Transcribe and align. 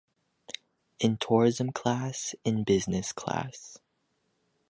In 0.99 1.17
tourism 1.17 1.71
class, 1.71 2.33
in 2.43 2.63
business 2.63 3.13
class. 3.13 3.77